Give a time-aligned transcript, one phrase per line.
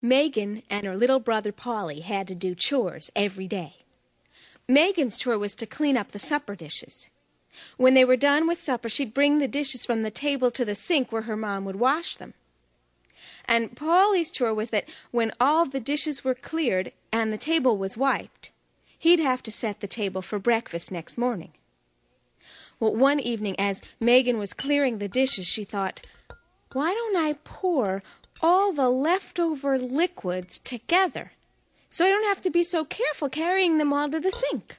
[0.00, 3.74] Megan and her little brother Polly had to do chores every day.
[4.68, 7.10] Megan's chore was to clean up the supper dishes.
[7.76, 10.74] When they were done with supper, she'd bring the dishes from the table to the
[10.74, 12.34] sink where her mom would wash them.
[13.46, 17.96] And Polly's chore was that when all the dishes were cleared and the table was
[17.96, 18.52] wiped,
[18.98, 21.52] he'd have to set the table for breakfast next morning.
[22.78, 26.02] Well, one evening, as Megan was clearing the dishes, she thought,
[26.72, 28.02] Why don't I pour
[28.42, 31.32] all the leftover liquids together
[31.90, 34.76] so I don't have to be so careful carrying them all to the sink.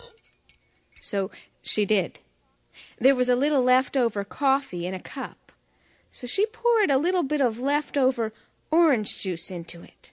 [0.91, 1.31] So
[1.61, 2.19] she did.
[2.99, 5.51] There was a little leftover coffee in a cup,
[6.11, 8.33] so she poured a little bit of leftover
[8.71, 10.11] orange juice into it.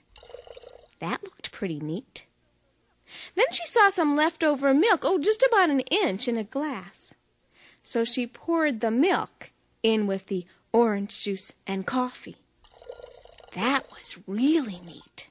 [0.99, 2.25] That looked pretty neat.
[3.35, 7.13] Then she saw some leftover milk, oh, just about an inch in a glass.
[7.83, 9.51] So she poured the milk
[9.83, 12.37] in with the orange juice and coffee.
[13.57, 15.29] That was really neat.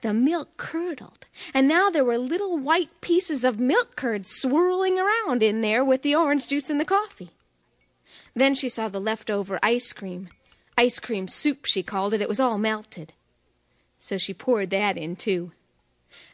[0.00, 5.42] The milk curdled, and now there were little white pieces of milk curd swirling around
[5.42, 7.32] in there with the orange juice and the coffee.
[8.32, 10.30] Then she saw the leftover ice cream.
[10.78, 12.22] Ice cream soup, she called it.
[12.22, 13.12] It was all melted.
[13.98, 15.52] So she poured that in, too.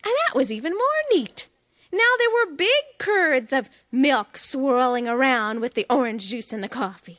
[0.05, 1.49] And that was even more neat.
[1.93, 6.69] Now there were big curds of milk swirling around with the orange juice and the
[6.69, 7.19] coffee.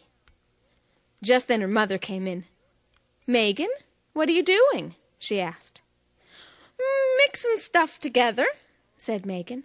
[1.22, 2.46] Just then her mother came in.
[3.28, 3.68] Megan,
[4.18, 4.96] what are you doing?
[5.20, 5.82] she asked.
[7.20, 8.48] Mixing stuff together,
[8.98, 9.64] said Megan.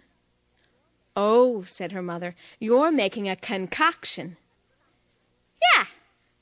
[1.15, 4.37] Oh, said her mother, you're making a concoction.
[5.75, 5.85] Yeah,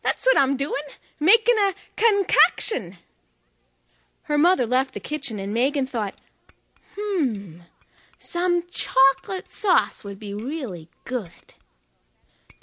[0.01, 0.83] that's what I'm doing,
[1.19, 2.97] making a concoction.
[4.23, 6.15] Her mother left the kitchen, and Megan thought,
[6.97, 7.59] hmm,
[8.19, 11.53] some chocolate sauce would be really good.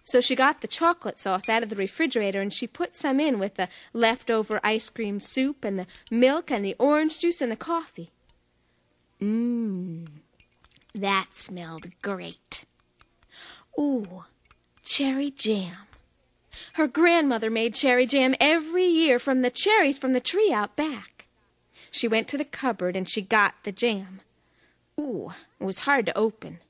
[0.08, 3.38] So she got the chocolate sauce out of the refrigerator and she put some in
[3.38, 7.56] with the leftover ice cream soup and the milk and the orange juice and the
[7.56, 8.10] coffee.
[9.20, 10.08] Mmm,
[10.94, 12.64] that smelled great.
[13.78, 14.24] Ooh,
[14.82, 15.76] cherry jam.
[16.72, 21.26] Her grandmother made cherry jam every year from the cherries from the tree out back.
[21.90, 24.22] She went to the cupboard and she got the jam.
[24.98, 26.60] Ooh, it was hard to open.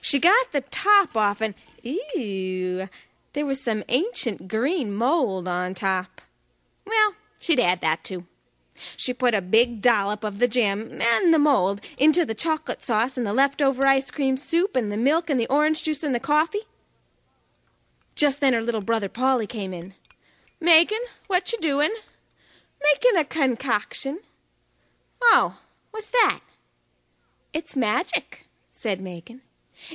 [0.00, 2.88] She got the top off and ew,
[3.34, 6.20] there was some ancient green mold on top.
[6.86, 8.26] Well, she'd add that too.
[8.96, 13.16] She put a big dollop of the jam and the mold into the chocolate sauce
[13.16, 16.20] and the leftover ice cream soup and the milk and the orange juice and the
[16.20, 16.62] coffee.
[18.14, 19.94] Just then her little brother Polly came in.
[20.60, 21.94] Megan, what you doing?
[22.82, 24.20] Making a concoction.
[25.22, 25.58] Oh,
[25.90, 26.40] what's that?
[27.52, 29.42] It's magic, said Megan.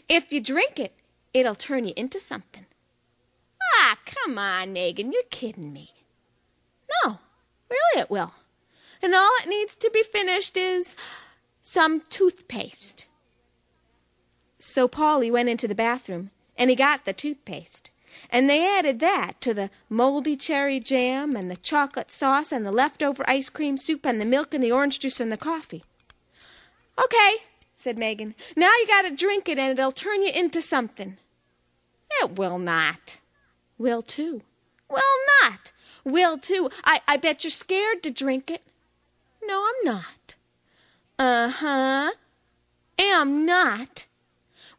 [0.08, 0.94] If you drink it,
[1.34, 2.66] it'll turn you into something.
[3.76, 5.92] Ah, come on, Megan, you're kidding me.
[7.04, 7.20] No,
[7.70, 8.34] really it will.
[9.02, 10.96] And all it needs to be finished is
[11.62, 13.08] some toothpaste.
[14.60, 17.92] So Polly went into the bathroom, and he got the toothpaste.
[18.30, 22.72] And they added that to the moldy cherry jam and the chocolate sauce and the
[22.72, 25.84] leftover ice cream soup and the milk and the orange juice and the coffee.
[27.02, 27.38] Okay,
[27.80, 28.36] said Megan.
[28.58, 31.18] Now you gotta drink it and it'll turn you into something.
[32.22, 33.20] It will not.
[33.78, 34.42] Will too.
[34.90, 35.02] Will
[35.42, 35.72] not.
[36.04, 36.70] Will too.
[36.84, 38.64] I, I bet you're scared to drink it.
[39.42, 40.36] No, I'm not.
[41.18, 42.12] Uh huh.
[42.98, 44.08] Am not.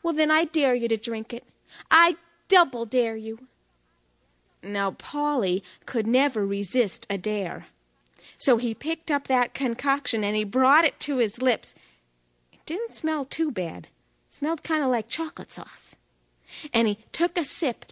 [0.03, 1.45] Well, then I dare you to drink it.
[1.91, 2.17] I
[2.49, 3.47] double dare you.
[4.63, 7.69] Now, Polly could never resist a dare.
[8.37, 11.75] So he picked up that concoction and he brought it to his lips
[12.71, 13.89] didn't smell too bad.
[14.29, 15.97] Smelled kind of like chocolate sauce.
[16.73, 17.85] And he took a sip,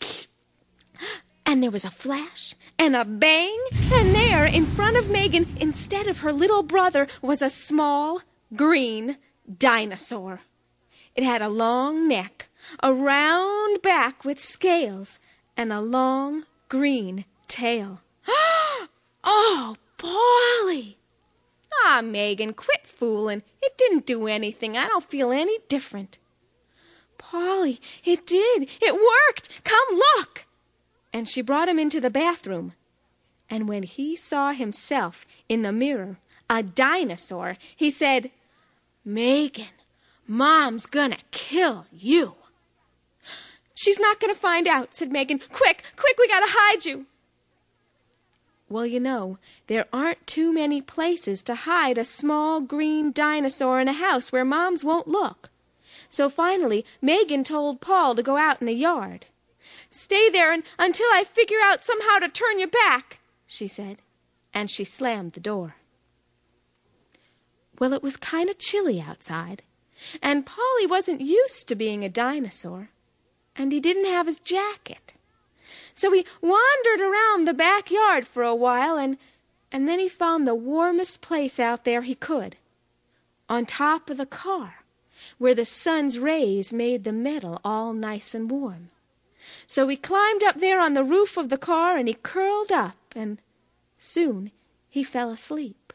[1.45, 3.59] and there was a flash and a bang,
[3.93, 8.23] and there, in front of Megan, instead of her little brother, was a small
[8.55, 9.17] green
[9.53, 10.43] dinosaur.
[11.17, 12.49] It had a long neck,
[12.81, 15.19] a round back with scales,
[15.57, 18.01] and a long green tail.
[19.25, 20.98] oh, Polly!
[21.85, 23.43] Ah, Megan, quit fooling.
[23.63, 24.77] It didn't do anything.
[24.77, 26.19] I don't feel any different.
[27.19, 28.69] Polly, it did.
[28.81, 29.65] It worked.
[29.65, 30.47] Come look.
[31.13, 32.73] And she brought him into the bathroom.
[33.51, 36.19] And when he saw himself in the mirror,
[36.51, 38.31] a dinosaur, he said,
[39.05, 39.67] Megan,
[40.27, 42.35] Mom's gonna kill you.
[43.75, 45.39] She's not gonna find out, said Megan.
[45.39, 47.07] Quick, quick, we gotta hide you.
[48.71, 53.89] Well, you know, there aren't too many places to hide a small green dinosaur in
[53.89, 55.49] a house where moms won't look.
[56.11, 59.27] So finally, Megan told Paul to go out in the yard.
[59.91, 63.99] Stay there and, until I figure out somehow to turn you back, she said,
[64.53, 65.77] and she slammed the door.
[67.79, 69.63] Well, it was kind of chilly outside,
[70.23, 72.91] and Polly wasn't used to being a dinosaur,
[73.57, 75.15] and he didn't have his jacket.
[75.95, 79.19] So he wandered around the backyard for a while, and,
[79.71, 82.57] and then he found the warmest place out there he could
[83.49, 84.85] on top of the car,
[85.39, 88.91] where the sun's rays made the metal all nice and warm.
[89.67, 92.97] So he climbed up there on the roof of the car and he curled up,
[93.17, 93.41] and
[93.99, 94.51] soon
[94.91, 95.93] he fell asleep.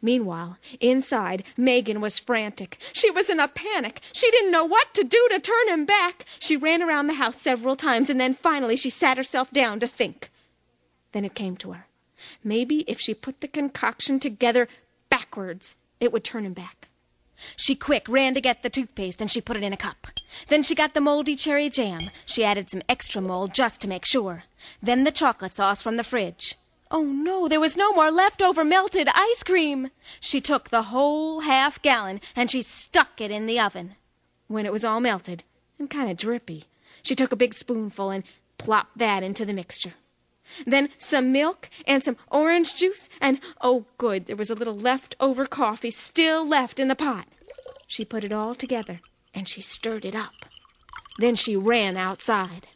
[0.00, 2.78] Meanwhile, inside, Megan was frantic.
[2.92, 4.00] She was in a panic.
[4.12, 6.24] She didn't know what to do to turn him back.
[6.38, 9.88] She ran around the house several times, and then finally she sat herself down to
[9.88, 10.30] think.
[11.12, 11.86] Then it came to her.
[12.44, 14.68] Maybe if she put the concoction together
[15.10, 16.88] backwards, it would turn him back.
[17.56, 20.08] She quick ran to get the toothpaste and she put it in a cup.
[20.48, 22.10] Then she got the moldy cherry jam.
[22.26, 24.44] She added some extra mold just to make sure.
[24.82, 26.56] Then the chocolate sauce from the fridge.
[26.90, 29.90] Oh no, there was no more leftover melted ice cream.
[30.20, 33.96] She took the whole half gallon and she stuck it in the oven.
[34.46, 35.44] When it was all melted
[35.78, 36.64] and kind of drippy,
[37.02, 38.24] she took a big spoonful and
[38.56, 39.94] plopped that into the mixture.
[40.66, 45.44] Then some milk and some orange juice, and oh, good, there was a little leftover
[45.44, 47.26] coffee still left in the pot.
[47.86, 49.00] She put it all together
[49.34, 50.46] and she stirred it up.
[51.18, 52.68] Then she ran outside.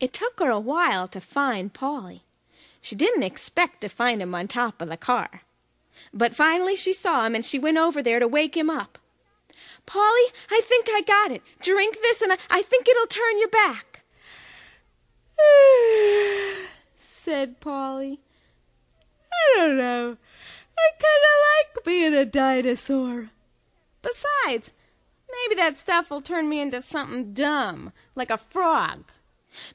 [0.00, 2.22] It took her a while to find Polly.
[2.80, 5.42] She didn't expect to find him on top of the car.
[6.12, 8.98] But finally she saw him and she went over there to wake him up.
[9.84, 11.42] Polly, I think I got it.
[11.60, 14.02] Drink this and I, I think it'll turn you back.
[16.96, 18.20] said Polly.
[19.32, 20.16] I don't know.
[20.78, 23.30] I kind of like being a dinosaur.
[24.00, 24.72] Besides,
[25.30, 29.04] maybe that stuff will turn me into something dumb, like a frog.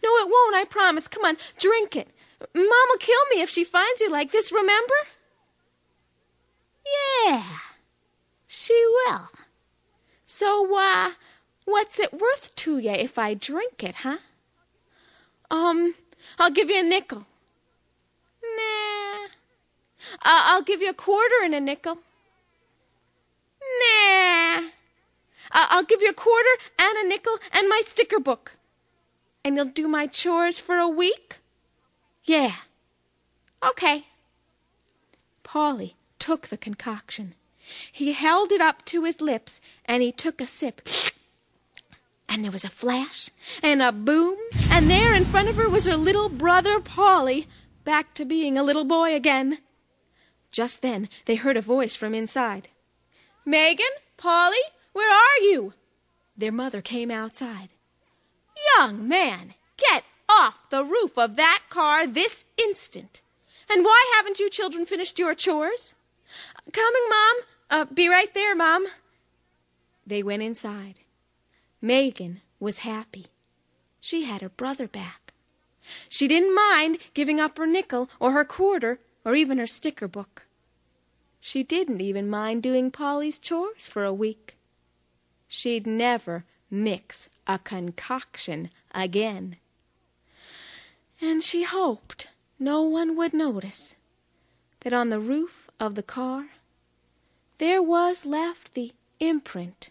[0.04, 1.08] No, it won't, I promise.
[1.08, 2.10] Come on, drink it.
[2.54, 4.96] Mom'll kill me if she finds you like this, remember?
[7.26, 7.44] Yeah,
[8.48, 9.30] she will.
[10.26, 11.12] So, uh,
[11.66, 14.18] what's it worth to you if I drink it, huh?
[15.50, 15.96] Um,
[16.40, 17.26] I'll give you a nickel.
[18.44, 19.26] Nah.
[20.14, 22.00] Uh, I'll give you a quarter and a nickel.
[23.62, 24.70] Nah.
[25.52, 26.50] Uh, I'll give you a quarter
[26.80, 28.58] and a nickel and my sticker book
[29.46, 31.38] and you'll do my chores for a week?
[32.24, 32.56] Yeah.
[33.64, 34.08] Okay.
[35.44, 37.36] Polly took the concoction.
[37.92, 40.82] He held it up to his lips and he took a sip.
[42.28, 43.30] And there was a flash
[43.62, 44.36] and a boom,
[44.72, 47.48] and there in front of her was her little brother Polly,
[47.84, 49.60] back to being a little boy again.
[50.52, 52.70] Just then they heard a voice from inside.
[53.46, 53.86] Megan,
[54.18, 54.58] Polly,
[54.92, 55.76] where are you?
[56.36, 57.75] Their mother came outside.
[58.78, 63.22] Young man, get off the roof of that car this instant.
[63.70, 65.96] And why haven't you children finished your chores?
[66.72, 67.36] Coming, Mom.
[67.70, 68.88] Uh, be right there, Mom.
[70.06, 71.00] They went inside.
[71.82, 73.28] Megan was happy.
[74.00, 75.34] She had her brother back.
[76.10, 80.46] She didn't mind giving up her nickel or her quarter or even her sticker book.
[81.40, 84.58] She didn't even mind doing Polly's chores for a week.
[85.48, 89.58] She'd never mix a concoction again.
[91.22, 92.30] And she hoped
[92.60, 93.96] no one would notice
[94.82, 96.48] that on the roof of the car
[97.58, 99.90] there was left the imprint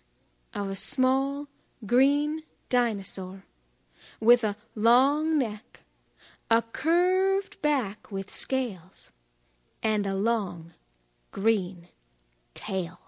[0.52, 1.48] of a small
[1.87, 3.44] green dinosaur
[4.20, 5.80] with a long neck,
[6.50, 9.12] a curved back with scales,
[9.82, 10.72] and a long
[11.32, 11.88] green
[12.54, 13.03] tail.